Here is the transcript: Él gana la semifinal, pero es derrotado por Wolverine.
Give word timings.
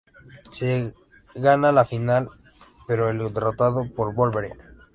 Él 0.61 0.95
gana 1.35 1.71
la 1.71 1.85
semifinal, 1.85 2.29
pero 2.87 3.11
es 3.11 3.33
derrotado 3.35 3.85
por 3.95 4.15
Wolverine. 4.15 4.57